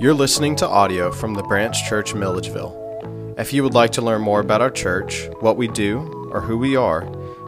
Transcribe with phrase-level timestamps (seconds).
[0.00, 3.34] You're listening to audio from the Branch Church Milledgeville.
[3.36, 6.56] If you would like to learn more about our church, what we do, or who
[6.56, 7.04] we are,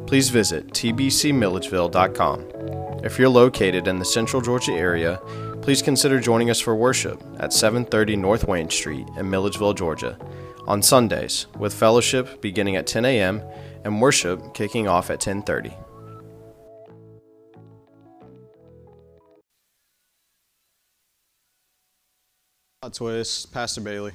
[0.08, 3.04] please visit tbcmilledgeville.com.
[3.04, 5.22] If you're located in the Central Georgia area,
[5.62, 10.18] please consider joining us for worship at 730 North Wayne Street in Milledgeville, Georgia,
[10.66, 13.42] on Sundays, with fellowship beginning at 10 a.m.
[13.84, 15.72] and worship kicking off at 1030.
[22.88, 24.12] Twist, Pastor Bailey.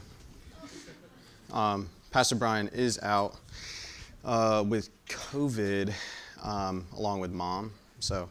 [1.54, 3.36] Um, Pastor Brian is out
[4.24, 5.94] uh, with COVID
[6.42, 7.72] um, along with mom.
[8.00, 8.28] So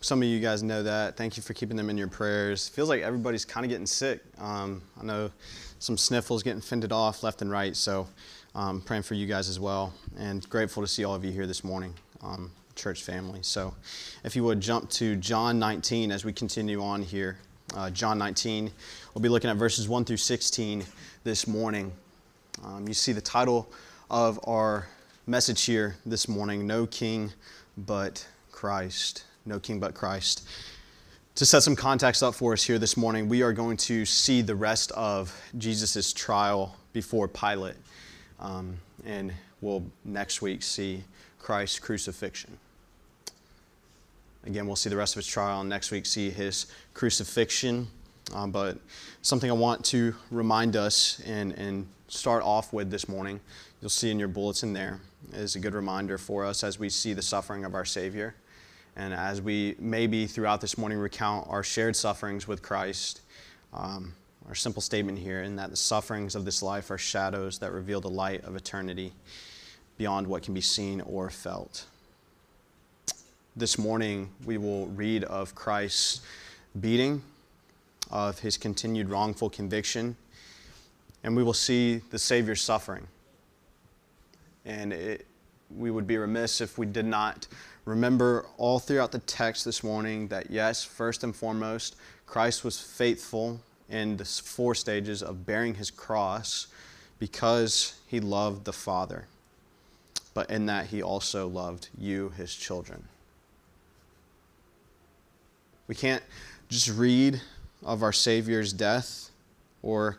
[0.00, 1.16] some of you guys know that.
[1.16, 2.68] Thank you for keeping them in your prayers.
[2.68, 4.22] Feels like everybody's kind of getting sick.
[4.38, 5.32] Um, I know
[5.80, 7.74] some sniffles getting fended off left and right.
[7.74, 8.06] So
[8.54, 9.92] um, praying for you guys as well.
[10.16, 13.40] And grateful to see all of you here this morning, um, church family.
[13.42, 13.74] So
[14.22, 17.38] if you would jump to John 19 as we continue on here.
[17.74, 18.70] Uh, John 19.
[19.14, 20.84] We'll be looking at verses 1 through 16
[21.24, 21.92] this morning.
[22.62, 23.70] Um, you see the title
[24.10, 24.88] of our
[25.26, 27.32] message here this morning No King
[27.78, 29.24] but Christ.
[29.46, 30.46] No King but Christ.
[31.36, 34.42] To set some context up for us here this morning, we are going to see
[34.42, 37.76] the rest of Jesus' trial before Pilate.
[38.38, 41.04] Um, and we'll next week see
[41.38, 42.58] Christ's crucifixion.
[44.44, 47.86] Again, we'll see the rest of his trial, and next week see his crucifixion.
[48.34, 48.78] Um, but
[49.22, 53.40] something I want to remind us and, and start off with this morning,
[53.80, 55.00] you'll see in your bulletin there,
[55.32, 58.34] is a good reminder for us as we see the suffering of our Savior.
[58.96, 63.20] And as we maybe throughout this morning recount our shared sufferings with Christ,
[63.72, 64.12] um,
[64.48, 68.00] our simple statement here, in that the sufferings of this life are shadows that reveal
[68.00, 69.12] the light of eternity
[69.98, 71.86] beyond what can be seen or felt
[73.54, 76.22] this morning we will read of Christ's
[76.80, 77.22] beating,
[78.10, 80.16] of his continued wrongful conviction,
[81.22, 83.06] and we will see the Savior's suffering.
[84.64, 85.26] And it,
[85.76, 87.46] we would be remiss if we did not
[87.84, 91.96] remember all throughout the text this morning that, yes, first and foremost,
[92.26, 93.60] Christ was faithful
[93.90, 96.68] in the four stages of bearing his cross
[97.18, 99.26] because he loved the Father,
[100.32, 103.04] but in that he also loved you, his children.
[105.92, 106.22] We can't
[106.70, 107.42] just read
[107.84, 109.28] of our Savior's death
[109.82, 110.16] or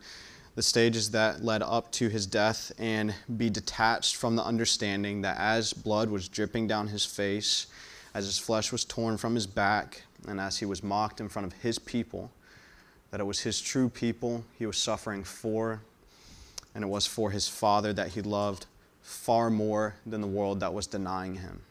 [0.54, 5.36] the stages that led up to his death and be detached from the understanding that
[5.40, 7.66] as blood was dripping down his face,
[8.14, 11.48] as his flesh was torn from his back, and as he was mocked in front
[11.48, 12.30] of his people,
[13.10, 15.82] that it was his true people he was suffering for,
[16.76, 18.68] and it was for his Father that he loved
[19.02, 21.62] far more than the world that was denying him.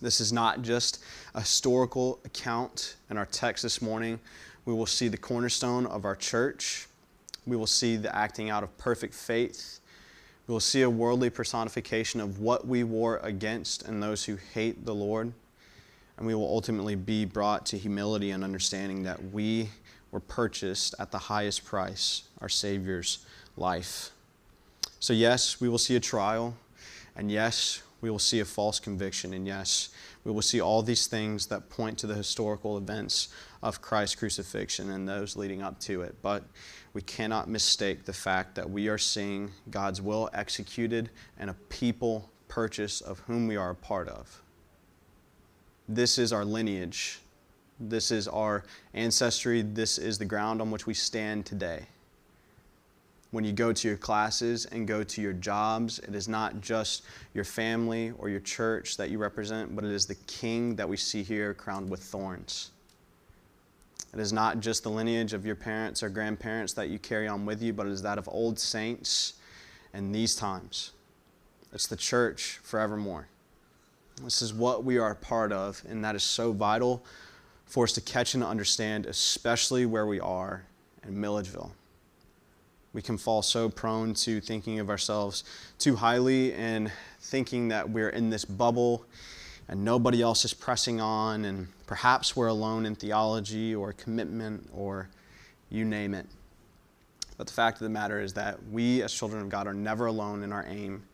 [0.00, 4.18] This is not just a historical account in our text this morning.
[4.64, 6.86] We will see the cornerstone of our church.
[7.46, 9.80] We will see the acting out of perfect faith.
[10.46, 14.86] We will see a worldly personification of what we war against and those who hate
[14.86, 15.32] the Lord.
[16.16, 19.68] And we will ultimately be brought to humility and understanding that we
[20.10, 23.24] were purchased at the highest price, our Savior's
[23.56, 24.10] life.
[24.98, 26.56] So, yes, we will see a trial.
[27.16, 29.34] And yes, we will see a false conviction.
[29.34, 29.90] And yes,
[30.24, 33.28] we will see all these things that point to the historical events
[33.62, 36.16] of Christ's crucifixion and those leading up to it.
[36.22, 36.44] But
[36.92, 42.30] we cannot mistake the fact that we are seeing God's will executed and a people
[42.48, 44.42] purchase of whom we are a part of.
[45.88, 47.20] This is our lineage.
[47.78, 49.62] This is our ancestry.
[49.62, 51.86] This is the ground on which we stand today
[53.30, 57.04] when you go to your classes and go to your jobs, it is not just
[57.32, 60.96] your family or your church that you represent, but it is the king that we
[60.96, 62.70] see here crowned with thorns.
[64.12, 67.46] It is not just the lineage of your parents or grandparents that you carry on
[67.46, 69.34] with you, but it is that of old saints
[69.94, 70.90] in these times.
[71.72, 73.28] It's the church forevermore.
[74.24, 77.04] This is what we are a part of, and that is so vital
[77.66, 80.64] for us to catch and understand, especially where we are
[81.06, 81.72] in Milledgeville.
[82.92, 85.44] We can fall so prone to thinking of ourselves
[85.78, 86.90] too highly and
[87.20, 89.04] thinking that we're in this bubble
[89.68, 95.08] and nobody else is pressing on, and perhaps we're alone in theology or commitment or
[95.70, 96.26] you name it.
[97.38, 100.06] But the fact of the matter is that we, as children of God, are never
[100.06, 101.04] alone in our aim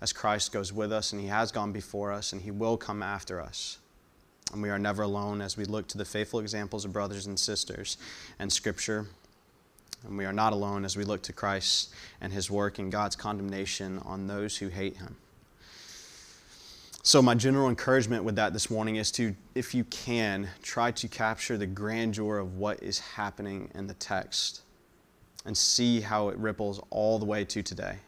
[0.00, 3.02] as Christ goes with us, and He has gone before us, and He will come
[3.02, 3.78] after us.
[4.52, 7.38] And we are never alone as we look to the faithful examples of brothers and
[7.38, 7.98] sisters
[8.38, 9.08] and Scripture
[10.06, 13.16] and we are not alone as we look to Christ and his work and God's
[13.16, 15.16] condemnation on those who hate him.
[17.02, 21.06] So, my general encouragement with that this morning is to, if you can, try to
[21.06, 24.62] capture the grandeur of what is happening in the text
[25.44, 27.98] and see how it ripples all the way to today.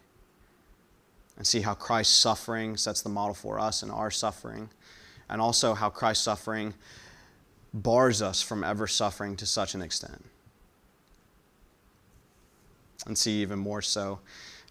[1.37, 4.71] And see how Christ's suffering sets the model for us and our suffering,
[5.29, 6.73] and also how Christ's suffering
[7.75, 10.25] bars us from ever suffering to such an extent.
[13.07, 14.19] And see even more so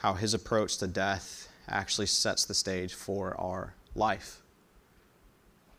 [0.01, 4.43] how his approach to death actually sets the stage for our life.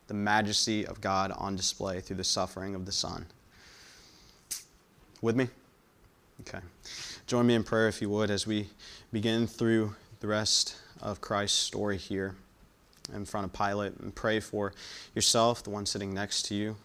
[0.07, 3.27] The majesty of God on display through the suffering of the Son.
[5.21, 5.50] With me?
[6.42, 6.59] Okay.
[7.27, 8.69] Join me in prayer, if you would, as we
[9.12, 12.36] begin through the rest of Christ's story here
[13.13, 14.74] in front of Pilate and pray for
[15.13, 16.75] yourself, the one sitting next to you,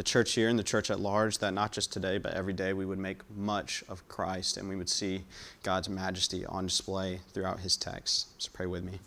[0.00, 2.72] the church here and the church at large, that not just today, but every day
[2.72, 5.24] we would make much of Christ and we would see
[5.62, 8.28] God's majesty on display throughout his text.
[8.40, 9.00] So pray with me.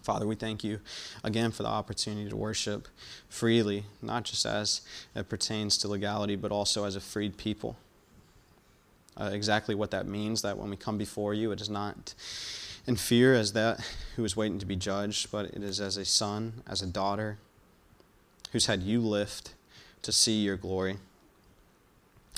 [0.00, 0.80] Father, we thank you
[1.22, 2.88] again for the opportunity to worship
[3.28, 4.80] freely, not just as
[5.14, 7.76] it pertains to legality, but also as a freed people.
[9.18, 12.14] Uh, exactly what that means that when we come before you, it is not
[12.86, 13.86] in fear as that
[14.16, 17.36] who is waiting to be judged, but it is as a son, as a daughter,
[18.52, 19.52] who's had you lift
[20.02, 20.96] to see your glory.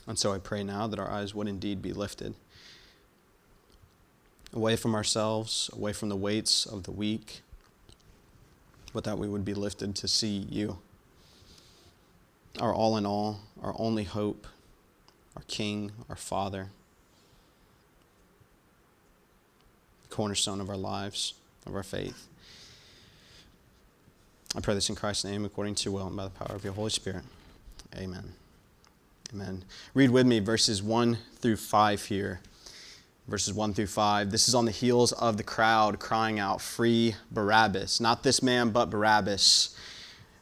[0.06, 2.34] And so I pray now that our eyes would indeed be lifted
[4.54, 7.42] away from ourselves, away from the weights of the weak
[8.92, 10.78] but that we would be lifted to see you.
[12.60, 14.46] Our all in all, our only hope,
[15.36, 16.68] our King, our Father,
[20.10, 21.34] cornerstone of our lives,
[21.66, 22.28] of our faith.
[24.54, 26.62] I pray this in Christ's name, according to your will and by the power of
[26.62, 27.24] your Holy Spirit.
[27.96, 28.32] Amen.
[29.32, 29.64] Amen.
[29.94, 32.40] Read with me verses 1 through 5 here
[33.28, 34.30] verses 1 through 5.
[34.30, 38.00] This is on the heels of the crowd crying out, Free Barabbas.
[38.00, 39.76] Not this man, but Barabbas.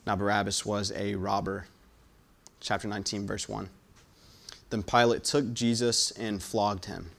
[0.06, 1.67] Now, Barabbas was a robber.
[2.61, 3.69] Chapter 19, verse 1.
[4.70, 7.11] Then Pilate took Jesus and flogged him.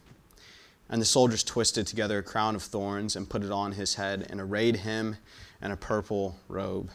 [0.89, 4.27] And the soldiers twisted together a crown of thorns and put it on his head
[4.29, 5.17] and arrayed him
[5.61, 6.89] in a purple robe.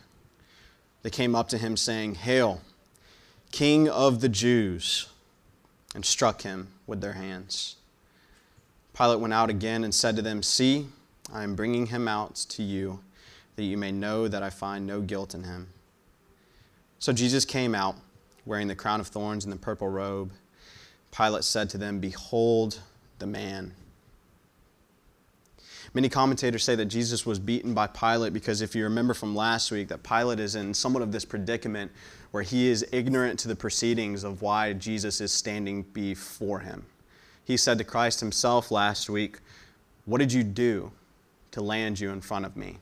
[1.03, 2.61] They came up to him, saying, Hail,
[3.53, 5.09] King of the Jews,
[5.95, 7.77] and struck him with their hands.
[8.97, 10.89] Pilate went out again and said to them, See,
[11.33, 13.01] I am bringing him out to you,
[13.57, 15.69] that you may know that I find no guilt in him.
[16.99, 17.97] So Jesus came out,
[18.45, 20.33] wearing the crown of thorns and the purple robe.
[21.17, 22.81] Pilate said to them, Behold
[23.19, 23.73] the man.
[25.97, 29.73] Many commentators say that Jesus was beaten by Pilate because if you remember from last
[29.73, 31.91] week, that Pilate is in somewhat of this predicament
[32.31, 36.85] where he is ignorant to the proceedings of why Jesus is standing before him
[37.47, 39.39] he said to Christ himself last week,
[40.05, 40.91] What did you do
[41.53, 42.79] to land you in front of me?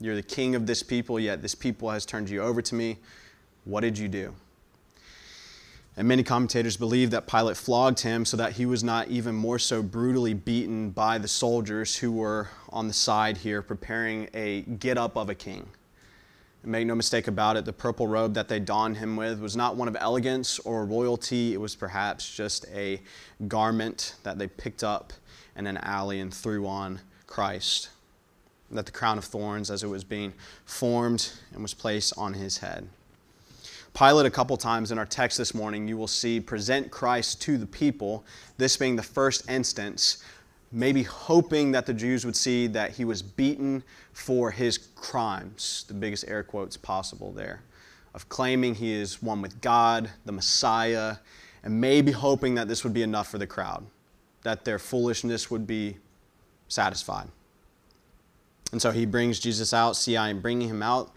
[0.00, 2.98] You're the king of this people, yet this people has turned you over to me.
[3.64, 4.34] What did you do?
[5.98, 9.58] And many commentators believe that Pilate flogged him so that he was not even more
[9.58, 14.96] so brutally beaten by the soldiers who were on the side here preparing a get
[14.96, 15.68] up of a king.
[16.62, 19.56] And make no mistake about it, the purple robe that they donned him with was
[19.56, 21.52] not one of elegance or royalty.
[21.52, 23.00] It was perhaps just a
[23.48, 25.12] garment that they picked up
[25.56, 27.88] in an alley and threw on Christ.
[28.70, 30.32] That the crown of thorns, as it was being
[30.64, 32.88] formed and was placed on his head.
[33.98, 37.58] Pilate, a couple times in our text this morning, you will see present Christ to
[37.58, 38.24] the people,
[38.56, 40.22] this being the first instance
[40.70, 45.94] maybe hoping that the Jews would see that he was beaten for his crimes, the
[45.94, 47.62] biggest air quotes possible there,
[48.14, 51.16] of claiming he is one with God, the Messiah,
[51.64, 53.84] and maybe hoping that this would be enough for the crowd,
[54.42, 55.96] that their foolishness would be
[56.68, 57.26] satisfied.
[58.70, 59.96] And so he brings Jesus out.
[59.96, 61.10] See, I am bringing him out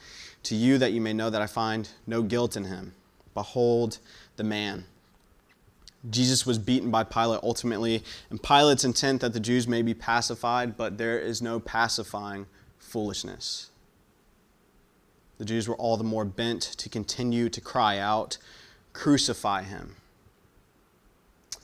[0.43, 2.93] to you that you may know that I find no guilt in him.
[3.33, 3.99] Behold
[4.35, 4.85] the man.
[6.09, 10.75] Jesus was beaten by Pilate ultimately, and Pilate's intent that the Jews may be pacified,
[10.75, 12.47] but there is no pacifying
[12.79, 13.69] foolishness.
[15.37, 18.37] The Jews were all the more bent to continue to cry out,
[18.93, 19.95] Crucify him.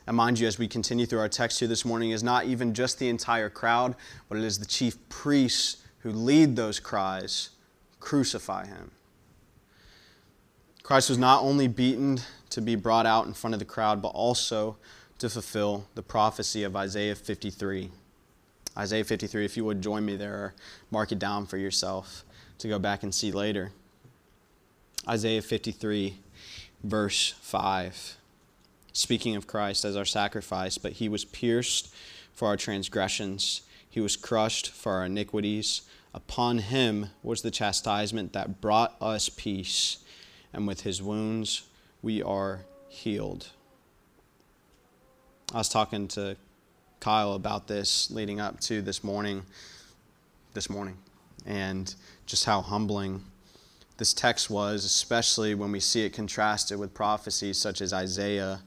[0.06, 2.74] And mind you, as we continue through our text here this morning, is not even
[2.74, 3.96] just the entire crowd,
[4.30, 7.50] but it is the chief priests who lead those cries,
[8.08, 8.92] Crucify him.
[10.82, 12.22] Christ was not only beaten
[12.52, 14.78] to be brought out in front of the crowd, but also
[15.20, 17.92] to fulfill the prophecy of Isaiah 53.
[18.78, 20.54] Isaiah 53, if you would join me there or
[20.90, 22.24] mark it down for yourself
[22.60, 23.74] to go back and see later.
[25.06, 26.18] Isaiah 53,
[26.86, 28.16] verse 5.
[28.94, 31.94] Speaking of Christ as our sacrifice, but he was pierced
[32.34, 35.82] for our transgressions, he was crushed for our iniquities.
[36.18, 40.00] Upon him was the chastisement that brought us peace,
[40.52, 41.62] and with his wounds
[42.02, 43.50] we are healed.
[45.54, 46.36] I was talking to
[47.00, 49.44] Kyle about this leading up to this morning,
[50.56, 50.98] this morning,
[51.46, 51.94] and
[52.26, 53.24] just how humbling
[53.98, 58.62] this text was, especially when we see it contrasted with prophecies such as Isaiah,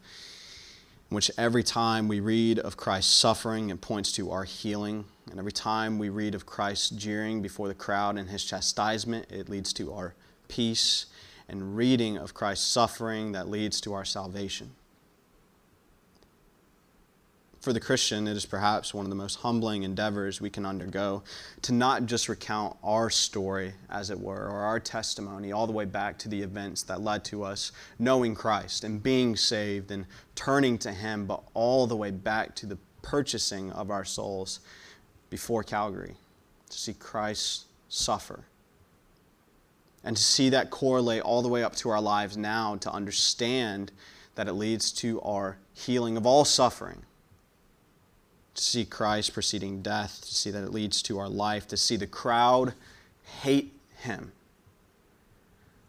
[1.08, 5.06] which every time we read of Christ's suffering, it points to our healing.
[5.30, 9.48] And every time we read of Christ jeering before the crowd and his chastisement, it
[9.48, 10.14] leads to our
[10.48, 11.06] peace.
[11.48, 14.72] And reading of Christ's suffering, that leads to our salvation
[17.60, 21.22] for the Christian, it is perhaps one of the most humbling endeavors we can undergo
[21.62, 25.84] to not just recount our story, as it were, or our testimony, all the way
[25.84, 30.78] back to the events that led to us knowing Christ and being saved and turning
[30.78, 34.60] to Him, but all the way back to the purchasing of our souls
[35.30, 36.16] before Calvary,
[36.68, 38.44] to see Christ suffer.
[40.04, 43.92] And to see that correlate all the way up to our lives now, to understand
[44.34, 47.02] that it leads to our healing of all suffering
[48.54, 51.96] to see Christ preceding death, to see that it leads to our life, to see
[51.96, 52.74] the crowd
[53.42, 54.32] hate him,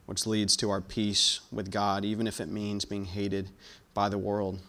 [0.05, 3.49] which leads to our peace with God, even if it means being hated
[3.93, 4.59] by the world.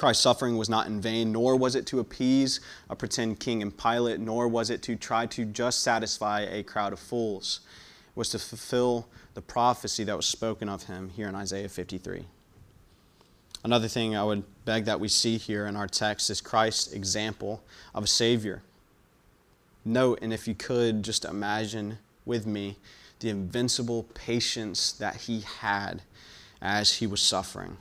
[0.00, 3.76] Christ's suffering was not in vain, nor was it to appease a pretend king and
[3.76, 7.60] Pilate, nor was it to try to just satisfy a crowd of fools.
[8.08, 12.24] It was to fulfill the prophecy that was spoken of him here in Isaiah 53.
[13.62, 17.62] Another thing I would beg that we see here in our text is Christ's example
[17.94, 18.62] of a Savior.
[19.84, 22.78] Note, and if you could just imagine with me
[23.18, 26.00] the invincible patience that he had
[26.62, 27.76] as he was suffering.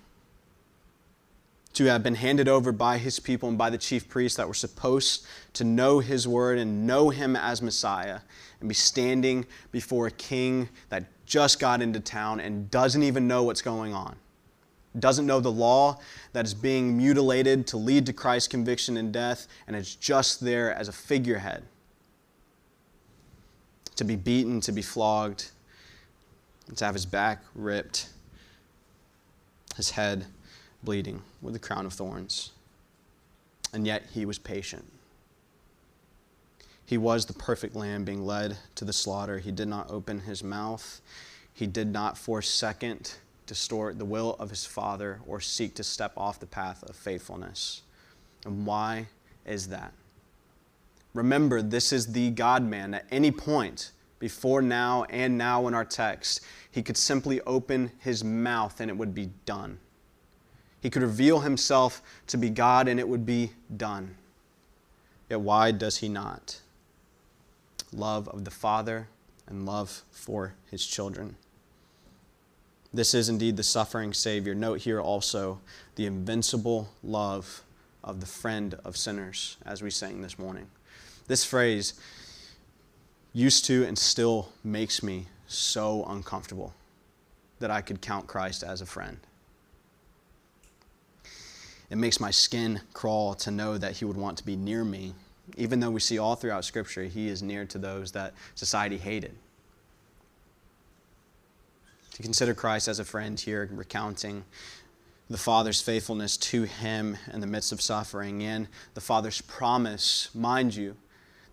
[1.79, 4.53] To have been handed over by his people and by the chief priests that were
[4.53, 8.19] supposed to know his word and know him as Messiah,
[8.59, 13.43] and be standing before a king that just got into town and doesn't even know
[13.43, 14.17] what's going on
[14.99, 15.97] doesn't know the law
[16.33, 20.73] that is being mutilated to lead to Christ's conviction and death, and is just there
[20.73, 21.63] as a figurehead
[23.95, 25.51] to be beaten, to be flogged,
[26.75, 28.09] to have his back ripped,
[29.77, 30.25] his head
[30.83, 32.51] bleeding with a crown of thorns.
[33.73, 34.85] And yet he was patient.
[36.85, 39.37] He was the perfect lamb being led to the slaughter.
[39.37, 41.01] He did not open his mouth.
[41.53, 45.83] He did not for a second distort the will of his Father or seek to
[45.83, 47.83] step off the path of faithfulness.
[48.45, 49.07] And why
[49.45, 49.93] is that?
[51.13, 52.93] Remember, this is the God man.
[52.93, 58.23] At any point, before now and now in our text, he could simply open his
[58.23, 59.79] mouth and it would be done.
[60.81, 64.15] He could reveal himself to be God and it would be done.
[65.29, 66.61] Yet why does he not?
[67.91, 69.07] Love of the Father
[69.47, 71.35] and love for his children.
[72.93, 74.55] This is indeed the suffering Savior.
[74.55, 75.59] Note here also
[75.95, 77.63] the invincible love
[78.03, 80.67] of the friend of sinners, as we sang this morning.
[81.27, 81.93] This phrase
[83.33, 86.73] used to and still makes me so uncomfortable
[87.59, 89.19] that I could count Christ as a friend.
[91.89, 95.13] It makes my skin crawl to know that He would want to be near me,
[95.57, 99.35] even though we see all throughout Scripture He is near to those that society hated
[102.19, 104.43] to consider Christ as a friend here, recounting
[105.29, 110.75] the Father's faithfulness to him in the midst of suffering and the Father's promise, mind
[110.75, 110.97] you,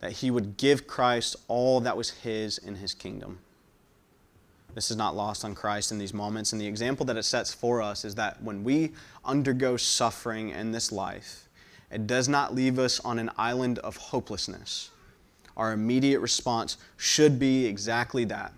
[0.00, 3.38] that he would give Christ all that was his in his kingdom.
[4.76, 6.52] This is not lost on Christ in these moments.
[6.52, 8.92] And the example that it sets for us is that when we
[9.24, 11.48] undergo suffering in this life,
[11.90, 14.90] it does not leave us on an island of hopelessness.
[15.56, 18.52] Our immediate response should be exactly that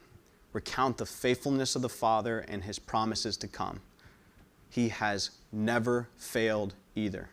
[0.53, 3.81] recount the faithfulness of the Father and his promises to come.
[4.69, 7.29] He has never failed either.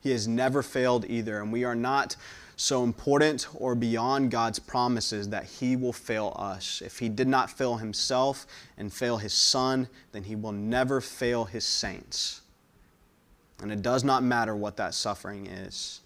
[0.00, 2.16] He has never failed either, and we are not
[2.56, 6.82] so important or beyond God's promises that He will fail us.
[6.84, 8.46] If He did not fail Himself
[8.78, 12.40] and fail His Son, then He will never fail His saints.
[13.60, 16.00] And it does not matter what that suffering is.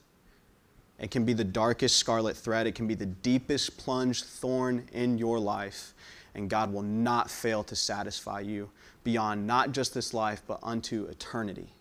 [0.98, 5.18] It can be the darkest scarlet thread, it can be the deepest plunged thorn in
[5.18, 5.94] your life,
[6.34, 8.70] and God will not fail to satisfy you
[9.02, 11.72] beyond not just this life, but unto eternity.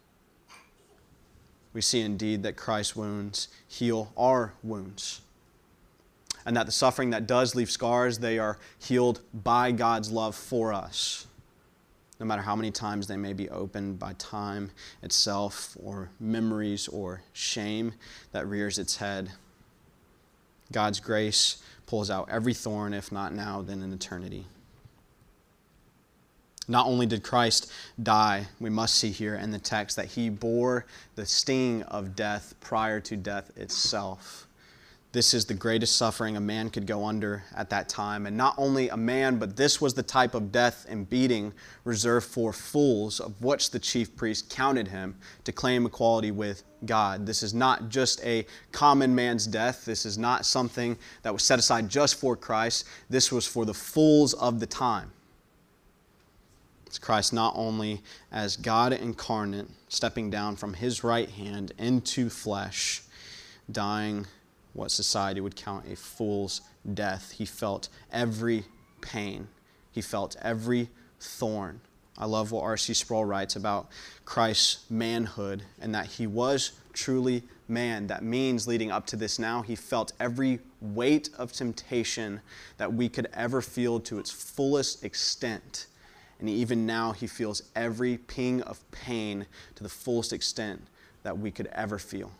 [1.74, 5.22] We see indeed that Christ's wounds heal our wounds.
[6.46, 10.74] And that the suffering that does leave scars, they are healed by God's love for
[10.74, 11.28] us
[12.20, 14.72] no matter how many times they may be opened by time
[15.02, 17.94] itself or memories or shame
[18.34, 19.32] that rears its head.
[20.72, 24.46] God's grace pulls out every thorn, if not now, then in eternity.
[26.70, 27.72] Not only did Christ
[28.02, 30.86] die, we must see here in the text that he bore
[31.16, 34.46] the sting of death prior to death itself.
[35.12, 38.28] This is the greatest suffering a man could go under at that time.
[38.28, 41.52] And not only a man, but this was the type of death and beating
[41.86, 47.26] reserved for fools, of which the chief priest counted him to claim equality with God.
[47.26, 49.86] This is not just a common man's death.
[49.86, 52.86] This is not something that was set aside just for Christ.
[53.10, 55.12] This was for the fools of the time.
[56.90, 63.04] It's Christ not only as God incarnate, stepping down from his right hand into flesh,
[63.72, 64.26] dying
[64.74, 67.34] what society would count a fool's death.
[67.34, 68.66] He felt every
[69.02, 69.50] pain,
[69.92, 71.82] he felt every thorn.
[72.18, 72.96] I love what R.C.
[72.96, 73.90] Sproul writes about
[74.26, 78.08] Christ's manhood and that he was truly man.
[78.08, 82.42] That means leading up to this now, he felt every weight of temptation
[82.78, 85.86] that we could ever feel to its fullest extent.
[86.40, 90.82] And even now, he feels every ping of pain to the fullest extent
[91.24, 92.32] that we could ever feel.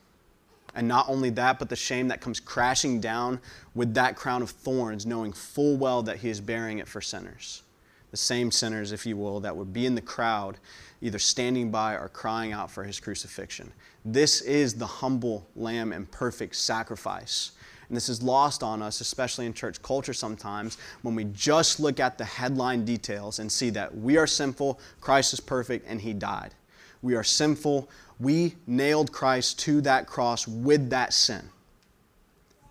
[0.76, 3.40] And not only that, but the shame that comes crashing down
[3.74, 7.64] with that crown of thorns, knowing full well that he is bearing it for sinners.
[8.12, 10.58] The same sinners, if you will, that would be in the crowd,
[11.02, 13.72] either standing by or crying out for his crucifixion.
[14.06, 17.52] This is the humble lamb and perfect sacrifice.
[17.90, 22.00] And this is lost on us, especially in church culture sometimes, when we just look
[22.00, 26.14] at the headline details and see that we are sinful, Christ is perfect, and he
[26.14, 26.54] died.
[27.02, 31.50] We are sinful, we nailed Christ to that cross with that sin.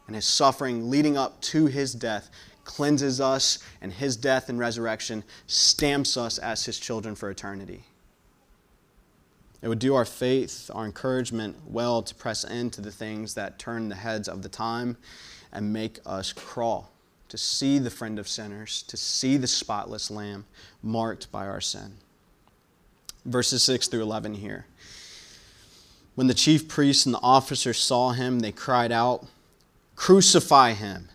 [0.07, 2.31] And his suffering leading up to his death
[2.65, 7.88] cleanses us, and his death and resurrection stamps us as his children for eternity.
[9.61, 13.89] It would do our faith, our encouragement well to press into the things that turn
[13.89, 14.97] the heads of the time
[15.53, 16.93] and make us crawl,
[17.29, 20.47] to see the friend of sinners, to see the spotless lamb
[20.83, 21.95] marked by our sin.
[23.25, 24.67] Verses 6 through 11 here.
[26.15, 29.27] When the chief priests and the officers saw him, they cried out,
[29.97, 31.09] Crucify him!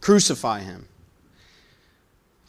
[0.00, 0.86] Crucify him!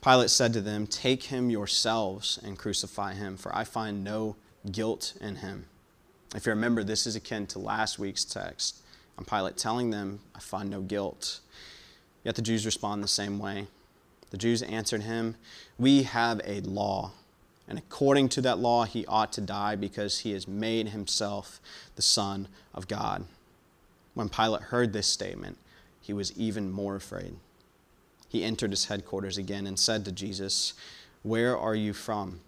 [0.03, 4.35] Pilate said to them, Take him yourselves and crucify him, for I find no
[4.69, 5.65] guilt in him.
[6.35, 8.77] If you remember, this is akin to last week's text.
[9.17, 11.39] on Pilate telling them, I find no guilt.
[12.23, 13.67] Yet the Jews respond the same way.
[14.29, 15.35] The Jews answered him,
[15.77, 17.11] We have a law
[17.71, 21.61] and according to that law, he ought to die because he has made himself
[21.95, 23.23] the Son of God.
[24.13, 25.57] When Pilate heard this statement,
[26.01, 27.35] he was even more afraid.
[28.27, 30.73] He entered his headquarters again and said to Jesus,
[31.23, 32.41] Where are you from?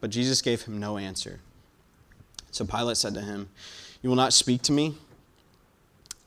[0.00, 1.40] But Jesus gave him no answer.
[2.50, 3.48] So Pilate said to him,
[4.02, 4.94] You will not speak to me?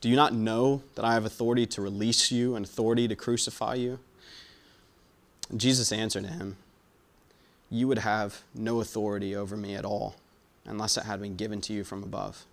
[0.01, 3.75] Do you not know that I have authority to release you and authority to crucify
[3.75, 3.99] you?
[5.49, 6.57] And Jesus answered him,
[7.73, 10.15] you would have no authority over me at all
[10.65, 12.45] unless it had been given to you from above.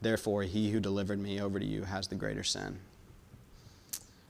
[0.00, 2.78] Therefore, he who delivered me over to you has the greater sin.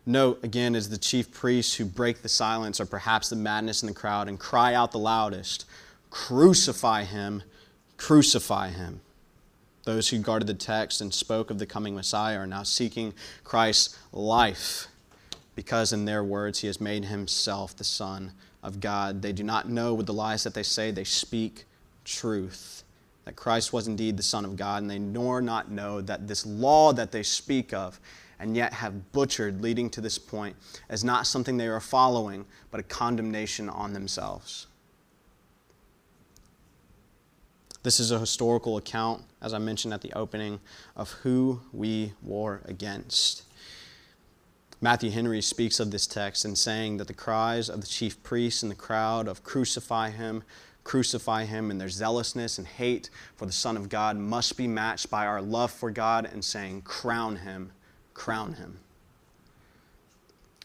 [0.06, 3.88] Note again is the chief priests who break the silence or perhaps the madness in
[3.88, 5.66] the crowd and cry out the loudest,
[6.10, 7.42] Crucify him,
[7.96, 9.00] crucify him.
[9.84, 13.12] Those who guarded the text and spoke of the coming Messiah are now seeking
[13.44, 14.86] Christ's life
[15.54, 19.22] because, in their words, he has made himself the Son of God.
[19.22, 21.66] They do not know with the lies that they say, they speak
[22.04, 22.82] truth.
[23.24, 26.46] That Christ was indeed the Son of God, and they nor not know that this
[26.46, 28.00] law that they speak of
[28.38, 30.56] and yet have butchered leading to this point
[30.88, 34.66] as not something they are following, but a condemnation on themselves.
[37.82, 40.58] This is a historical account, as I mentioned at the opening,
[40.96, 43.44] of who we war against.
[44.80, 48.62] Matthew Henry speaks of this text in saying that the cries of the chief priests
[48.62, 50.42] and the crowd of crucify him,
[50.84, 55.08] crucify him, and their zealousness and hate for the Son of God must be matched
[55.08, 57.70] by our love for God and saying, crown him,
[58.16, 58.78] crown him.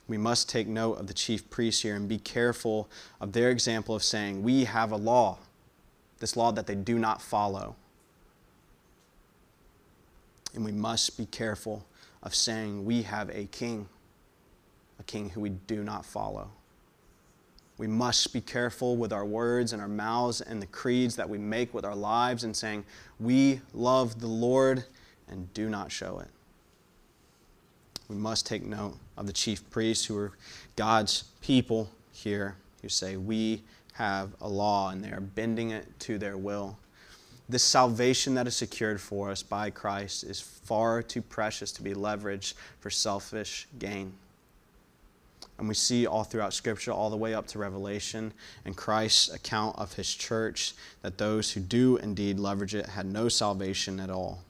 [0.08, 3.94] We must take note of the chief priests here and be careful of their example
[3.94, 5.38] of saying, We have a law,
[6.20, 7.76] this law that they do not follow.
[10.56, 11.86] And we must be careful
[12.24, 13.88] of saying, We have a king
[15.00, 16.50] a king who we do not follow.
[17.78, 21.40] We must be careful with our words and our mouths and the creeds that we
[21.40, 22.86] make with our lives and saying,
[23.20, 24.86] We love the Lord
[25.28, 26.28] and do not show it.
[28.12, 30.34] We must take note of the chief priests who are
[30.76, 36.18] God's people here who say, We have a law, and they are bending it to
[36.18, 36.78] their will.
[37.48, 41.94] This salvation that is secured for us by Christ is far too precious to be
[41.94, 44.12] leveraged for selfish gain.
[45.58, 48.34] And we see all throughout Scripture, all the way up to Revelation
[48.66, 53.30] and Christ's account of his church, that those who do indeed leverage it had no
[53.30, 54.44] salvation at all.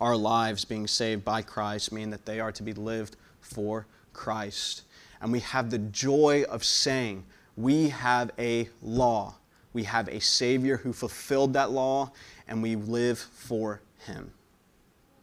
[0.00, 4.82] Our lives being saved by Christ mean that they are to be lived for Christ.
[5.20, 7.24] And we have the joy of saying,
[7.56, 9.34] we have a law.
[9.72, 12.12] We have a Savior who fulfilled that law,
[12.48, 14.32] and we live for Him.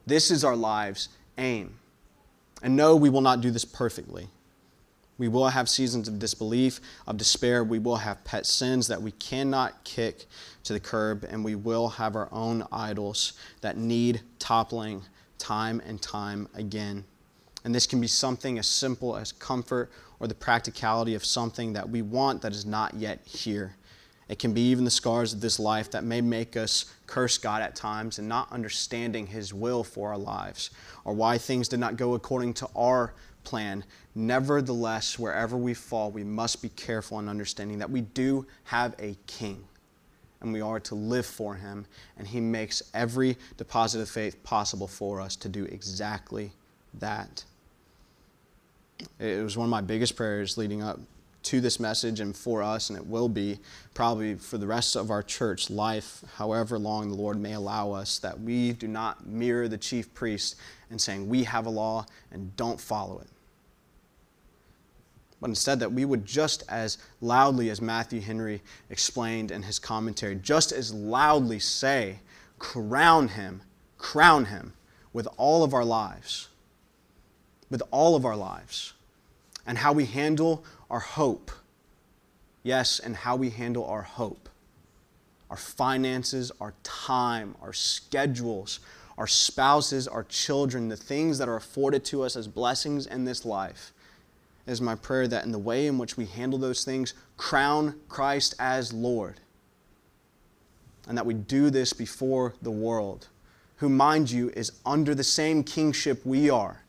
[0.05, 1.79] This is our lives' aim.
[2.61, 4.29] And no, we will not do this perfectly.
[5.17, 7.63] We will have seasons of disbelief, of despair.
[7.63, 10.25] We will have pet sins that we cannot kick
[10.63, 15.01] to the curb, and we will have our own idols that need toppling
[15.39, 17.03] time and time again.
[17.63, 21.89] And this can be something as simple as comfort or the practicality of something that
[21.89, 23.75] we want that is not yet here.
[24.29, 27.61] It can be even the scars of this life that may make us curse God
[27.61, 30.69] at times and not understanding His will for our lives,
[31.05, 33.85] or why things did not go according to our plan.
[34.17, 39.15] Nevertheless, wherever we fall, we must be careful in understanding that we do have a
[39.27, 39.63] King,
[40.41, 41.85] and we are to live for Him,
[42.17, 46.51] and He makes every deposit of faith possible for us to do exactly
[46.95, 47.45] that.
[49.19, 50.99] It was one of my biggest prayers leading up
[51.43, 53.59] to this message and for us, and it will be
[53.93, 58.17] probably for the rest of our church life, however long the Lord may allow us,
[58.17, 60.55] that we do not mirror the chief priest
[60.89, 63.27] in saying we have a law and don't follow it.
[65.39, 70.35] But instead, that we would just as loudly as Matthew Henry explained in his commentary,
[70.35, 72.19] just as loudly say,
[72.57, 73.61] crown him,
[73.97, 74.73] crown him
[75.13, 76.47] with all of our lives.
[77.69, 78.93] With all of our lives.
[79.65, 81.51] And how we handle our hope.
[82.63, 84.49] Yes, and how we handle our hope.
[85.49, 88.79] Our finances, our time, our schedules,
[89.17, 93.45] our spouses, our children, the things that are afforded to us as blessings in this
[93.45, 93.93] life.
[94.67, 97.95] It is my prayer that in the way in which we handle those things, crown
[98.09, 99.39] Christ as Lord.
[101.07, 103.29] And that we do this before the world,
[103.77, 106.83] who, mind you, is under the same kingship we are,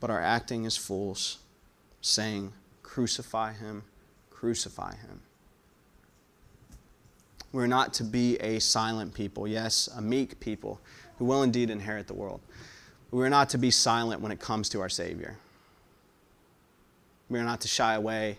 [0.00, 1.38] but are acting as fools
[2.00, 3.84] saying, Crucify him,
[4.30, 5.20] crucify him.
[7.52, 10.80] We're not to be a silent people, yes, a meek people
[11.18, 12.40] who will indeed inherit the world.
[13.12, 15.38] We're not to be silent when it comes to our Savior.
[17.28, 18.38] We are not to shy away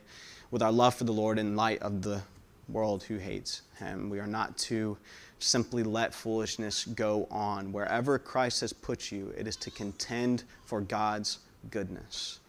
[0.51, 2.21] with our love for the Lord in light of the
[2.69, 4.09] world who hates him.
[4.09, 4.97] We are not to
[5.39, 7.71] simply let foolishness go on.
[7.71, 11.39] Wherever Christ has put you, it is to contend for God's
[11.71, 12.39] goodness.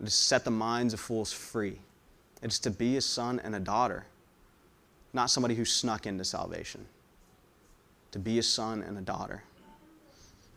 [0.00, 1.78] It is to set the minds of fools free.
[2.42, 4.06] It is to be a son and a daughter,
[5.12, 6.86] not somebody who snuck into salvation.
[8.12, 9.42] To be a son and a daughter.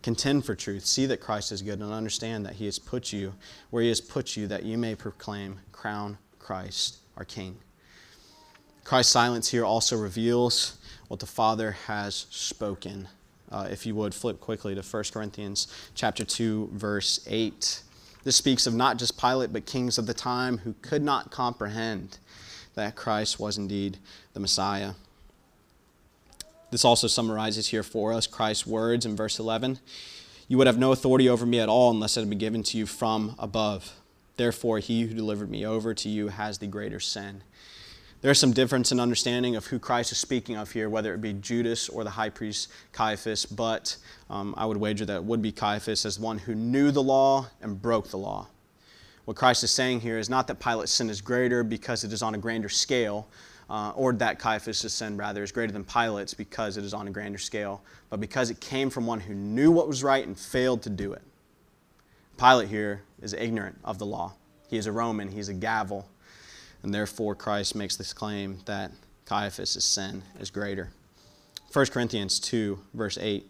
[0.06, 0.86] Contend for truth.
[0.86, 3.34] See that Christ is good and understand that He has put you
[3.72, 7.58] where He has put you that you may proclaim, crown Christ our King.
[8.84, 13.08] Christ's silence here also reveals what the Father has spoken.
[13.52, 17.82] Uh, if you would flip quickly to 1 Corinthians chapter 2 verse 8.
[18.24, 22.20] This speaks of not just Pilate, but kings of the time who could not comprehend
[22.76, 23.98] that Christ was indeed
[24.34, 24.92] the Messiah.
[26.76, 29.80] This also summarizes here for us Christ's words in verse 11
[30.50, 32.78] You would have no authority over me at all unless it had been given to
[32.78, 33.94] you from above.
[34.36, 37.44] Therefore, he who delivered me over to you has the greater sin.
[38.20, 41.32] There's some difference in understanding of who Christ is speaking of here, whether it be
[41.32, 43.96] Judas or the high priest Caiaphas, but
[44.30, 47.48] um, I would wager that it would be Caiaphas as one who knew the law
[47.62, 48.48] and broke the law.
[49.24, 52.22] What Christ is saying here is not that Pilate's sin is greater because it is
[52.22, 53.30] on a grander scale,
[53.70, 57.12] uh, or that Caiaphas' sin rather is greater than Pilate's because it is on a
[57.12, 60.82] grander scale, but because it came from one who knew what was right and failed
[60.84, 61.22] to do it.
[62.38, 64.34] Pilate here is ignorant of the law.
[64.68, 66.08] He is a Roman, he's a gavel.
[66.84, 68.92] And therefore, Christ makes this claim that
[69.26, 70.92] Caiaphas' sin is greater.
[71.74, 73.50] 1 Corinthians 2, verse 8.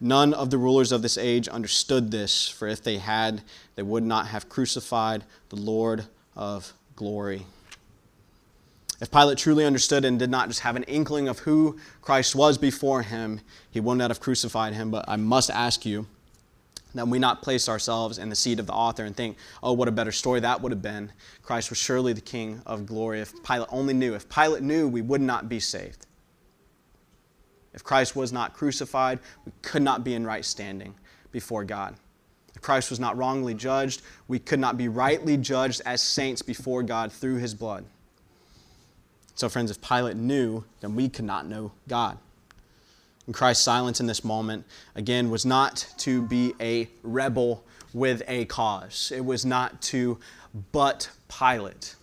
[0.00, 3.42] None of the rulers of this age understood this, for if they had,
[3.74, 6.04] they would not have crucified the Lord
[6.36, 7.46] of glory.
[9.04, 12.56] If Pilate truly understood and did not just have an inkling of who Christ was
[12.56, 14.90] before him, he would not have crucified him.
[14.90, 16.06] But I must ask you,
[16.94, 19.88] that we not place ourselves in the seat of the author and think, oh, what
[19.88, 21.12] a better story that would have been.
[21.42, 23.20] Christ was surely the King of glory.
[23.20, 26.06] If Pilate only knew, if Pilate knew, we would not be saved.
[27.74, 30.94] If Christ was not crucified, we could not be in right standing
[31.30, 31.94] before God.
[32.54, 36.82] If Christ was not wrongly judged, we could not be rightly judged as saints before
[36.82, 37.84] God through his blood.
[39.34, 42.18] So, friends, if Pilate knew, then we could not know God.
[43.26, 48.44] And Christ's silence in this moment, again, was not to be a rebel with a
[48.46, 49.12] cause.
[49.14, 50.18] It was not to
[50.72, 51.96] but Pilate.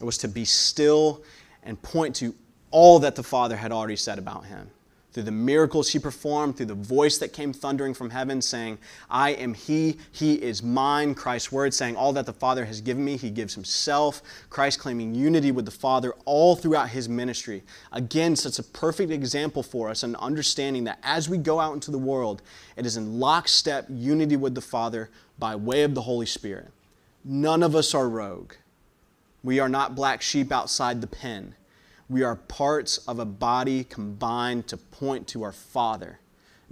[0.00, 1.22] It was to be still
[1.62, 2.34] and point to
[2.70, 4.70] all that the Father had already said about him
[5.12, 8.78] through the miracles he performed, through the voice that came thundering from heaven saying,
[9.10, 11.14] I am he, he is mine.
[11.14, 14.22] Christ's word saying, All that the Father has given me, he gives himself.
[14.48, 17.62] Christ claiming unity with the Father all throughout his ministry.
[17.92, 21.90] Again, such a perfect example for us and understanding that as we go out into
[21.90, 22.40] the world,
[22.76, 26.70] it is in lockstep unity with the Father by way of the Holy Spirit.
[27.24, 28.54] None of us are rogue.
[29.44, 31.54] We are not black sheep outside the pen.
[32.12, 36.20] We are parts of a body combined to point to our Father.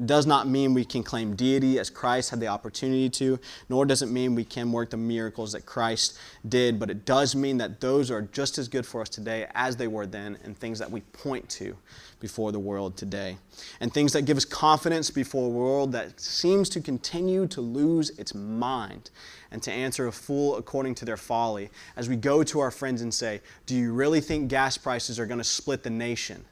[0.07, 4.03] Does not mean we can claim deity as Christ had the opportunity to, nor does
[4.03, 7.81] it mean we can work the miracles that Christ did, but it does mean that
[7.81, 10.91] those are just as good for us today as they were then, and things that
[10.91, 11.77] we point to
[12.21, 13.37] before the world today.
[13.81, 18.11] And things that give us confidence before a world that seems to continue to lose
[18.19, 19.11] its mind
[19.51, 21.71] and to answer a fool according to their folly.
[21.97, 25.27] As we go to our friends and say, Do you really think gas prices are
[25.27, 26.45] going to split the nation?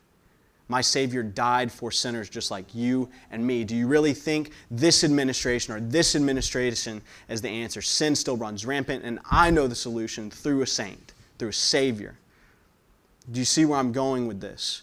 [0.68, 3.64] My Savior died for sinners just like you and me.
[3.64, 7.80] Do you really think this administration or this administration is the answer?
[7.80, 12.16] Sin still runs rampant, and I know the solution through a saint, through a Savior.
[13.32, 14.82] Do you see where I'm going with this?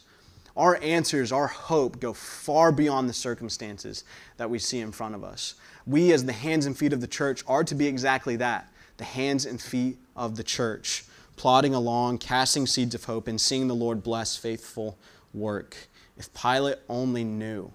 [0.57, 4.05] Our answers, our hope go far beyond the circumstances
[4.37, 5.55] that we see in front of us.
[5.85, 9.03] We, as the hands and feet of the church, are to be exactly that the
[9.03, 11.03] hands and feet of the church,
[11.35, 14.97] plodding along, casting seeds of hope, and seeing the Lord bless faithful
[15.35, 15.75] work.
[16.17, 17.71] If Pilate only knew,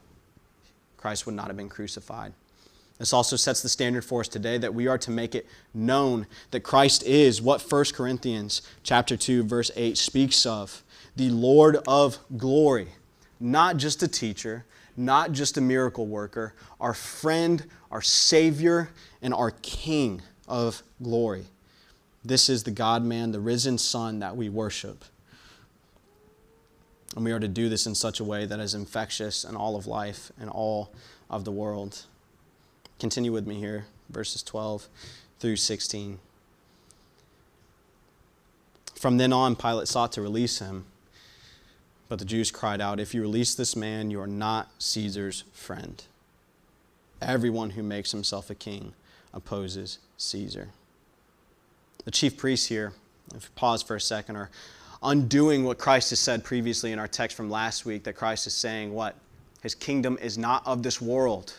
[0.96, 2.32] Christ would not have been crucified.
[2.98, 6.26] This also sets the standard for us today that we are to make it known
[6.50, 10.82] that Christ is what 1 Corinthians chapter 2 verse 8 speaks of
[11.16, 12.88] the Lord of glory,
[13.40, 14.66] not just a teacher,
[14.98, 18.90] not just a miracle worker, our friend, our Savior,
[19.22, 21.46] and our King of glory.
[22.22, 25.06] This is the God man, the risen Son that we worship.
[27.16, 29.76] And we are to do this in such a way that is infectious in all
[29.76, 30.92] of life and all
[31.28, 32.06] of the world.
[32.98, 34.88] Continue with me here, verses 12
[35.40, 36.18] through 16.
[38.94, 40.84] From then on, Pilate sought to release him.
[42.10, 46.02] But the Jews cried out, If you release this man, you are not Caesar's friend.
[47.22, 48.92] Everyone who makes himself a king
[49.32, 50.68] opposes Caesar.
[52.04, 52.92] The chief priests here,
[53.34, 54.50] if you pause for a second, are
[55.02, 58.54] undoing what Christ has said previously in our text from last week that Christ is
[58.54, 59.16] saying what?
[59.62, 61.54] His kingdom is not of this world.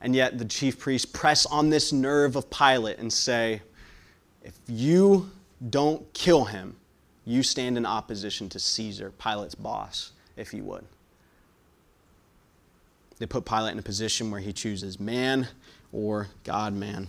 [0.00, 3.60] And yet the chief priests press on this nerve of Pilate and say,
[4.42, 5.30] If you
[5.70, 6.76] don't kill him,
[7.24, 10.84] you stand in opposition to Caesar, Pilate's boss, if you would.
[13.18, 15.48] They put Pilate in a position where he chooses man
[15.92, 17.08] or God man.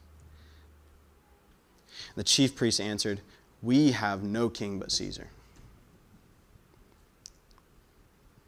[2.15, 3.21] The chief priests answered,
[3.61, 5.27] We have no king but Caesar.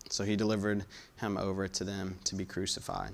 [0.09, 0.85] So he delivered
[1.17, 3.11] him over to them to be crucified.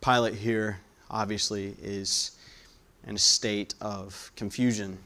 [0.00, 2.32] Pilate here obviously is
[3.06, 4.98] in a state of confusion,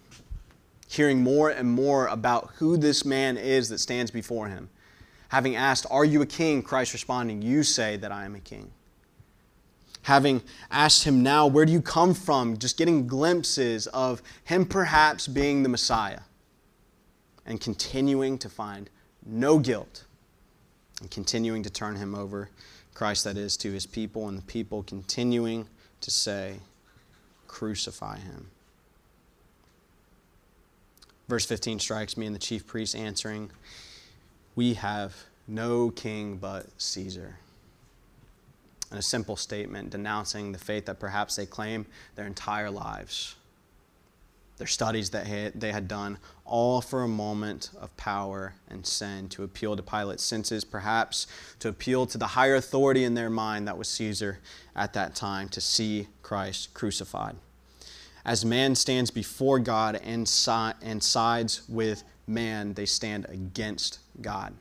[0.88, 4.68] hearing more and more about who this man is that stands before him.
[5.28, 6.62] Having asked, Are you a king?
[6.62, 8.70] Christ responding, You say that I am a king.
[10.06, 12.58] Having asked him now, Where do you come from?
[12.58, 16.20] Just getting glimpses of him perhaps being the Messiah.
[17.44, 18.88] And continuing to find
[19.24, 20.04] no guilt
[21.00, 22.50] and continuing to turn him over,
[22.94, 25.66] Christ that is, to his people, and the people continuing
[26.02, 26.60] to say,
[27.48, 28.50] crucify him.
[31.26, 33.50] Verse 15 strikes me, and the chief priest answering,
[34.54, 35.16] We have
[35.48, 37.38] no king but Caesar.
[38.90, 43.34] And a simple statement denouncing the faith that perhaps they claim their entire lives,
[44.58, 45.26] their studies that
[45.58, 50.22] they had done, all for a moment of power and sin to appeal to Pilate's
[50.22, 51.26] senses, perhaps
[51.58, 54.38] to appeal to the higher authority in their mind that was Caesar
[54.76, 57.36] at that time to see Christ crucified.
[58.24, 64.54] As man stands before God and, si- and sides with man, they stand against God.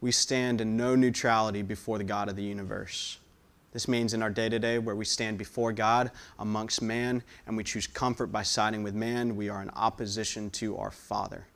[0.00, 3.18] We stand in no neutrality before the God of the universe.
[3.72, 7.56] This means in our day to day, where we stand before God amongst man and
[7.56, 11.46] we choose comfort by siding with man, we are in opposition to our Father.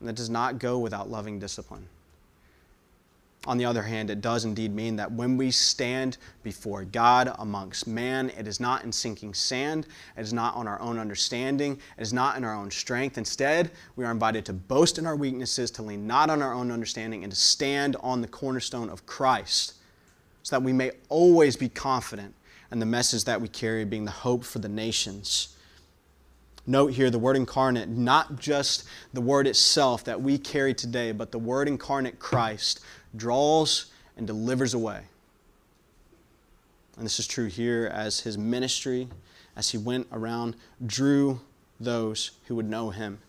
[0.00, 1.88] And that does not go without loving discipline.
[3.46, 7.86] On the other hand, it does indeed mean that when we stand before God amongst
[7.86, 12.02] man, it is not in sinking sand, it is not on our own understanding, it
[12.02, 13.16] is not in our own strength.
[13.16, 16.72] Instead, we are invited to boast in our weaknesses, to lean not on our own
[16.72, 19.74] understanding, and to stand on the cornerstone of Christ,
[20.42, 22.34] so that we may always be confident
[22.72, 25.56] in the message that we carry, being the hope for the nations.
[26.66, 31.32] Note here the word incarnate, not just the word itself that we carry today, but
[31.32, 32.80] the word incarnate Christ
[33.16, 35.02] draws and delivers away.
[36.96, 39.08] And this is true here as his ministry,
[39.56, 41.40] as he went around, drew
[41.78, 43.20] those who would know him,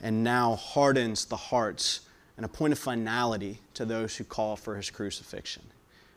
[0.00, 2.00] and now hardens the hearts
[2.36, 5.62] and a point of finality to those who call for his crucifixion,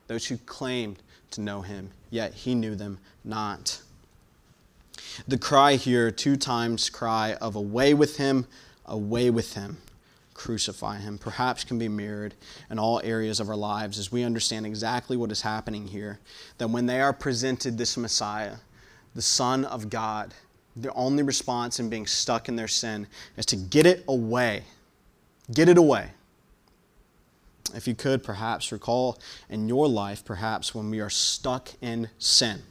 [0.07, 0.97] those who claimed
[1.31, 3.81] to know him, yet he knew them not.
[5.27, 8.47] The cry here, two times cry of away with him,
[8.85, 9.77] away with him
[10.35, 12.35] crucify him, perhaps can be mirrored
[12.69, 16.19] in all areas of our lives as we understand exactly what is happening here.
[16.59, 18.57] That when they are presented this Messiah,
[19.15, 20.35] the Son of God,
[20.75, 24.65] their only response in being stuck in their sin is to get it away.
[25.51, 26.11] Get it away.
[27.73, 29.17] If you could perhaps recall
[29.49, 32.61] in your life, perhaps when we are stuck in sin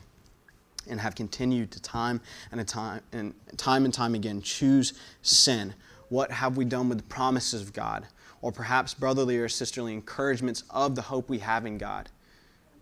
[0.88, 2.20] and have continued to time
[2.52, 5.74] and time and time and time again choose sin
[6.08, 8.06] what have we done with the promises of God?
[8.42, 12.10] Or perhaps brotherly or sisterly encouragements of the hope we have in God.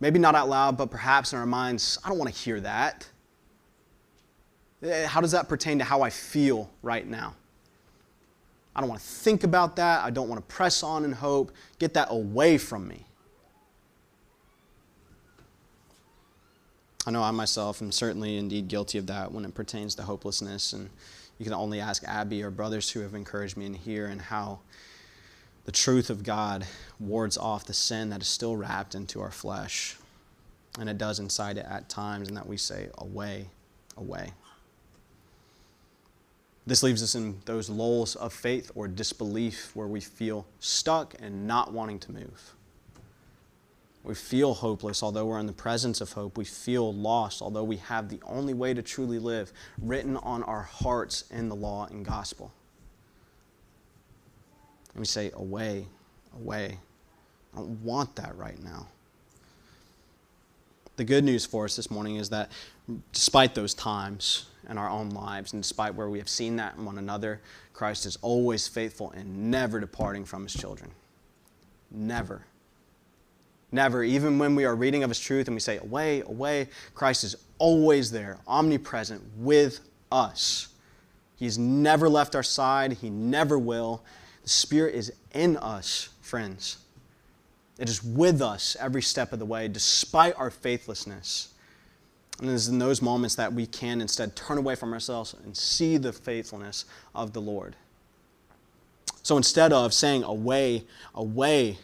[0.00, 3.06] Maybe not out loud, but perhaps in our minds, I don't want to hear that.
[4.82, 7.34] Eh, how does that pertain to how I feel right now?
[8.74, 10.02] I don't want to think about that.
[10.02, 11.52] I don't want to press on in hope.
[11.78, 13.04] Get that away from me.
[17.06, 20.72] I know I myself am certainly indeed guilty of that when it pertains to hopelessness
[20.72, 20.88] and
[21.42, 24.60] you can only ask Abby or brothers who have encouraged me in here and how
[25.64, 26.64] the truth of God
[27.00, 29.96] wards off the sin that is still wrapped into our flesh.
[30.78, 33.48] And it does incite it at times, and that we say, away,
[33.96, 34.30] away.
[36.64, 41.48] This leaves us in those lulls of faith or disbelief where we feel stuck and
[41.48, 42.54] not wanting to move.
[44.04, 46.36] We feel hopeless, although we're in the presence of hope.
[46.36, 50.62] We feel lost, although we have the only way to truly live written on our
[50.62, 52.52] hearts in the law and gospel.
[54.92, 55.86] And we say, Away,
[56.34, 56.78] away.
[57.54, 58.88] I don't want that right now.
[60.96, 62.50] The good news for us this morning is that
[63.12, 66.84] despite those times in our own lives, and despite where we have seen that in
[66.84, 67.40] one another,
[67.72, 70.90] Christ is always faithful and never departing from his children.
[71.90, 72.44] Never.
[73.72, 77.24] Never, even when we are reading of His truth and we say, away, away, Christ
[77.24, 79.80] is always there, omnipresent with
[80.12, 80.68] us.
[81.36, 84.04] He's never left our side, He never will.
[84.42, 86.76] The Spirit is in us, friends.
[87.78, 91.48] It is with us every step of the way, despite our faithlessness.
[92.38, 95.56] And it is in those moments that we can instead turn away from ourselves and
[95.56, 97.76] see the faithfulness of the Lord.
[99.22, 101.78] So instead of saying, away, away,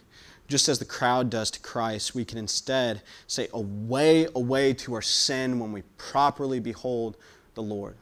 [0.49, 5.03] just as the crowd does to Christ, we can instead say, Away, away to our
[5.03, 7.17] sin when we properly behold
[7.55, 7.97] the Lord.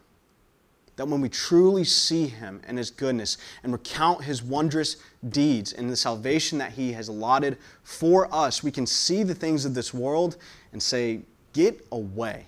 [0.95, 4.97] That when we truly see Him and His goodness and recount His wondrous
[5.29, 9.65] deeds and the salvation that He has allotted for us, we can see the things
[9.65, 10.37] of this world
[10.73, 11.21] and say,
[11.53, 12.47] Get away.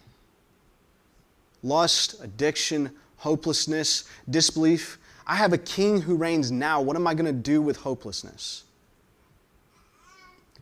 [1.63, 4.99] Lust, addiction, hopelessness, disbelief.
[5.27, 6.81] I have a king who reigns now.
[6.81, 8.65] What am I going to do with hopelessness?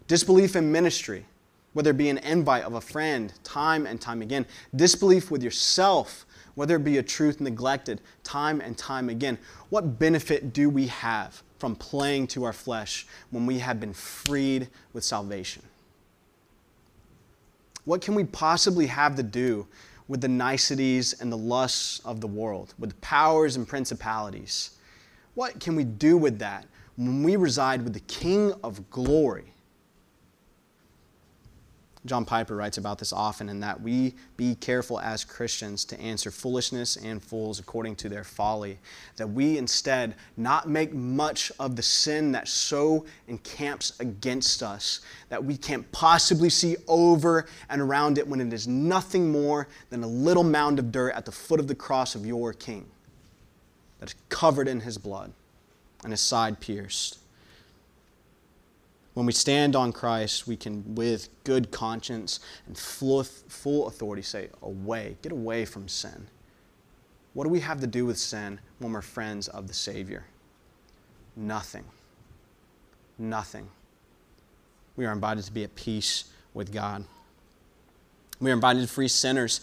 [0.09, 1.27] Disbelief in ministry,
[1.73, 4.47] whether it be an invite of a friend time and time again.
[4.75, 9.37] Disbelief with yourself, whether it be a truth neglected time and time again.
[9.69, 14.69] What benefit do we have from playing to our flesh when we have been freed
[14.93, 15.63] with salvation?
[17.85, 19.67] What can we possibly have to do
[20.09, 24.71] with the niceties and the lusts of the world, with powers and principalities?
[25.35, 26.65] What can we do with that
[26.97, 29.53] when we reside with the King of glory?
[32.07, 36.31] John Piper writes about this often in that we be careful as Christians to answer
[36.31, 38.79] foolishness and fools according to their folly.
[39.17, 45.45] That we instead not make much of the sin that so encamps against us, that
[45.45, 50.09] we can't possibly see over and around it when it is nothing more than a
[50.09, 52.87] little mound of dirt at the foot of the cross of your King
[53.99, 55.33] that is covered in his blood
[56.03, 57.19] and his side pierced.
[59.17, 64.51] When we stand on Christ, we can, with good conscience and full, full authority, say,
[64.61, 66.27] Away, get away from sin.
[67.33, 70.27] What do we have to do with sin when we're friends of the Savior?
[71.35, 71.85] Nothing.
[73.19, 73.71] Nothing.
[74.97, 77.03] We are invited to be at peace with God.
[78.39, 79.63] We are invited to free sinners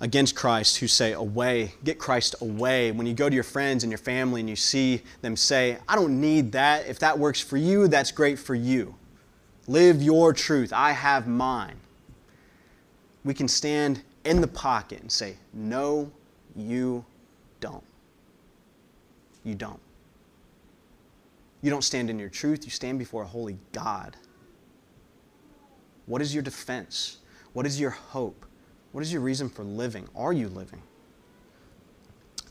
[0.00, 2.92] against Christ who say, Away, get Christ away.
[2.92, 5.96] When you go to your friends and your family and you see them say, I
[5.96, 6.86] don't need that.
[6.86, 8.94] If that works for you, that's great for you.
[9.66, 10.72] Live your truth.
[10.72, 11.76] I have mine.
[13.24, 16.10] We can stand in the pocket and say, No,
[16.56, 17.04] you
[17.60, 17.84] don't.
[19.44, 19.80] You don't.
[21.60, 24.16] You don't stand in your truth, you stand before a holy God.
[26.06, 27.18] What is your defense?
[27.52, 28.46] What is your hope?
[28.92, 30.08] What is your reason for living?
[30.16, 30.82] Are you living?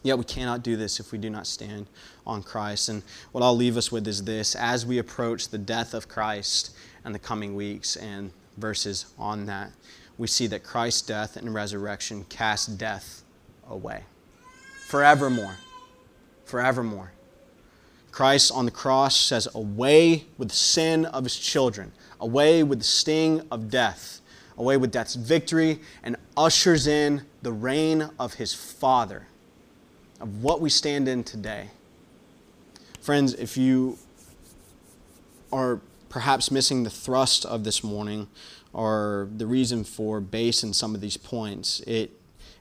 [0.04, 1.88] Yet we cannot do this if we do not stand
[2.26, 2.90] on Christ.
[2.90, 6.76] And what I'll leave us with is this as we approach the death of Christ
[7.04, 9.72] and the coming weeks and verses on that,
[10.18, 13.24] we see that Christ's death and resurrection cast death
[13.70, 14.04] away
[14.88, 15.58] forevermore.
[16.46, 17.12] Forevermore.
[18.12, 22.86] Christ on the cross says, Away with the sin of his children, away with the
[22.86, 24.22] sting of death
[24.58, 29.28] away with death's victory and ushers in the reign of his Father,
[30.20, 31.70] of what we stand in today.
[33.02, 33.98] Friends, if you
[35.52, 35.80] are
[36.10, 38.28] perhaps missing the thrust of this morning
[38.74, 42.12] or the reason for base in some of these points, it,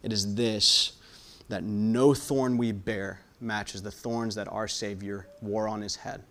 [0.03, 0.93] it is this
[1.49, 6.23] that no thorn we bear matches the thorns that our Savior wore on his head.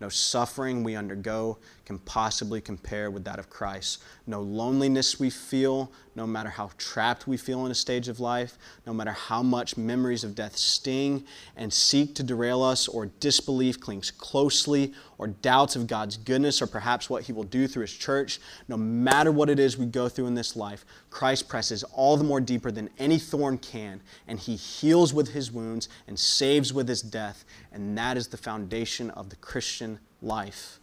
[0.00, 4.02] No suffering we undergo can possibly compare with that of Christ.
[4.26, 8.56] No loneliness we feel, no matter how trapped we feel in a stage of life,
[8.86, 11.24] no matter how much memories of death sting
[11.54, 16.66] and seek to derail us, or disbelief clings closely, or doubts of God's goodness, or
[16.66, 20.08] perhaps what He will do through His church, no matter what it is we go
[20.08, 24.38] through in this life, Christ presses all the more deeper than any thorn can, and
[24.38, 29.10] He heals with His wounds and saves with His death, and that is the foundation
[29.10, 30.78] of the Christian life.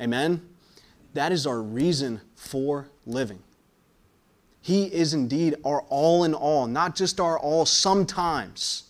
[0.00, 0.40] Amen?
[1.14, 3.40] That is our reason for living.
[4.60, 8.84] He is indeed our all in all, not just our all sometimes.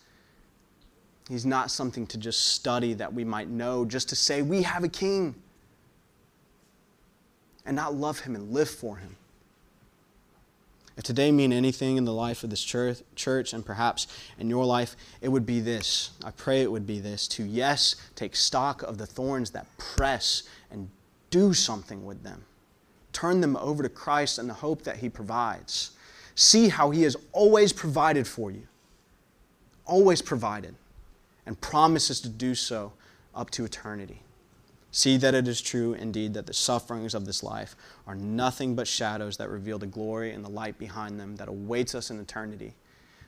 [1.28, 4.84] He's not something to just study that we might know, just to say we have
[4.84, 5.34] a king
[7.64, 9.16] and not love him and live for him.
[10.96, 14.06] If today mean anything in the life of this church, church and perhaps
[14.38, 16.10] in your life, it would be this.
[16.22, 20.42] I pray it would be this to, yes, take stock of the thorns that press
[20.70, 20.90] and
[21.30, 22.44] do something with them.
[23.12, 25.92] Turn them over to Christ and the hope that He provides.
[26.34, 28.66] See how He has always provided for you,
[29.86, 30.74] always provided,
[31.47, 32.93] and promises to do so
[33.34, 34.22] up to eternity.
[34.90, 37.74] See that it is true indeed that the sufferings of this life
[38.07, 41.95] are nothing but shadows that reveal the glory and the light behind them that awaits
[41.95, 42.74] us in eternity.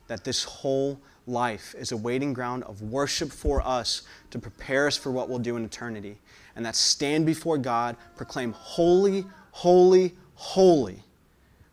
[0.07, 4.99] That this whole life is a waiting ground of worship for us to prepare us
[4.99, 6.19] for what we'll do in eternity.
[6.55, 11.03] And that stand before God, proclaim, Holy, holy, holy.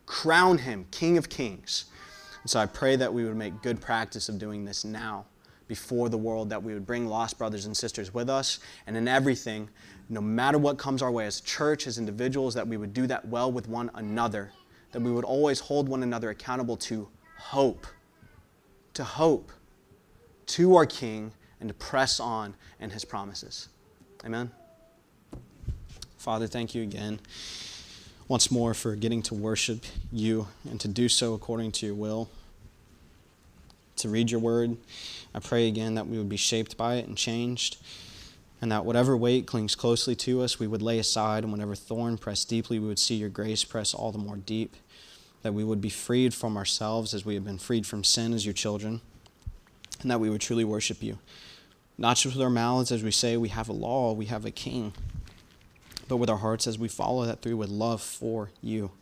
[0.06, 1.84] Crown him King of Kings.
[2.40, 5.26] And so I pray that we would make good practice of doing this now
[5.72, 9.08] before the world, that we would bring lost brothers and sisters with us, and in
[9.08, 9.70] everything,
[10.10, 13.26] no matter what comes our way, as church, as individuals, that we would do that
[13.26, 14.52] well with one another,
[14.90, 17.08] that we would always hold one another accountable to
[17.38, 17.86] hope,
[18.92, 19.50] to hope,
[20.44, 23.70] to our King, and to press on in his promises.
[24.26, 24.50] Amen.
[26.18, 27.18] Father, thank you again
[28.28, 32.28] once more for getting to worship you and to do so according to your will
[33.96, 34.76] to read your word.
[35.34, 37.76] I pray again that we would be shaped by it and changed,
[38.60, 42.18] and that whatever weight clings closely to us, we would lay aside, and whenever thorn
[42.18, 44.76] press deeply, we would see your grace press all the more deep.
[45.42, 48.46] That we would be freed from ourselves as we have been freed from sin as
[48.46, 49.00] your children,
[50.00, 51.18] and that we would truly worship you.
[51.98, 54.50] Not just with our mouths as we say we have a law, we have a
[54.50, 54.92] king,
[56.06, 58.92] but with our hearts as we follow that through with love for you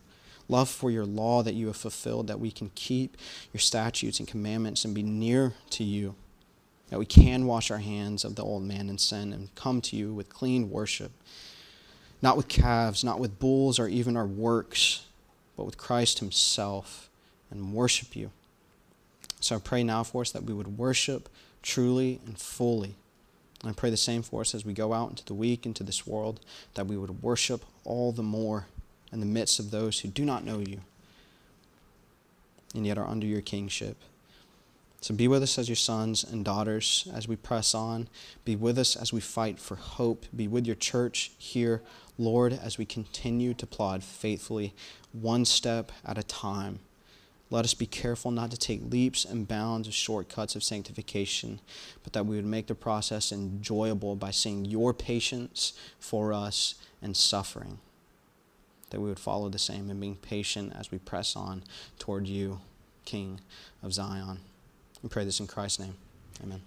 [0.51, 3.17] love for your law that you have fulfilled, that we can keep
[3.53, 6.13] your statutes and commandments and be near to you,
[6.89, 9.95] that we can wash our hands of the old man and sin and come to
[9.95, 11.11] you with clean worship.
[12.21, 15.05] not with calves, not with bulls or even our works,
[15.57, 17.09] but with Christ Himself
[17.49, 18.31] and worship you.
[19.39, 21.29] So I pray now for us that we would worship
[21.63, 22.95] truly and fully.
[23.61, 25.83] And I pray the same for us as we go out into the week, into
[25.83, 26.39] this world,
[26.75, 28.67] that we would worship all the more
[29.11, 30.81] in the midst of those who do not know you
[32.73, 33.97] and yet are under your kingship.
[35.01, 38.07] So be with us as your sons and daughters as we press on.
[38.45, 40.25] Be with us as we fight for hope.
[40.35, 41.81] Be with your church here,
[42.19, 44.75] Lord, as we continue to plod faithfully,
[45.11, 46.79] one step at a time.
[47.49, 51.59] Let us be careful not to take leaps and bounds of shortcuts of sanctification,
[52.03, 57.17] but that we would make the process enjoyable by seeing your patience for us and
[57.17, 57.79] suffering.
[58.91, 61.63] That we would follow the same and being patient as we press on
[61.97, 62.59] toward you,
[63.05, 63.39] King
[63.81, 64.39] of Zion.
[65.01, 65.95] We pray this in Christ's name.
[66.43, 66.61] Amen.